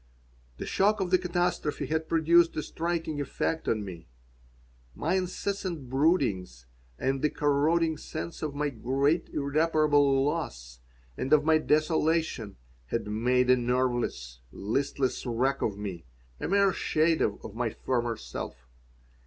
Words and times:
The 0.57 0.65
shock 0.65 0.99
of 0.99 1.11
the 1.11 1.19
catastrophe 1.19 1.85
had 1.85 2.09
produced 2.09 2.55
a 2.57 2.63
striking 2.63 3.21
effect 3.21 3.67
on 3.67 3.85
me. 3.85 4.07
My 4.95 5.13
incessant 5.13 5.91
broodings, 5.91 6.65
and 6.97 7.21
the 7.21 7.29
corroding 7.29 7.97
sense 7.97 8.41
of 8.41 8.55
my 8.55 8.69
great 8.71 9.29
irreparable 9.29 10.23
loss 10.25 10.79
and 11.17 11.31
of 11.31 11.45
my 11.45 11.59
desolation 11.59 12.55
had 12.87 13.05
made 13.05 13.51
a 13.51 13.55
nerveless, 13.55 14.39
listless 14.51 15.23
wreck 15.23 15.61
of 15.61 15.77
me, 15.77 16.05
a 16.39 16.47
mere 16.47 16.73
shadow 16.73 17.39
of 17.43 17.53
my 17.53 17.69
former 17.69 18.15
self. 18.17 18.55